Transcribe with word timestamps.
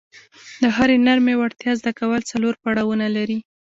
د 0.61 0.63
هرې 0.77 0.97
نرمې 1.05 1.33
وړتیا 1.37 1.71
زده 1.81 1.91
کول 1.99 2.21
څلور 2.31 2.53
پړاونه 2.63 3.07
لري. 3.15 3.39